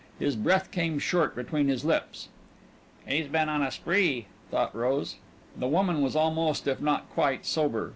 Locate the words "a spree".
3.61-4.25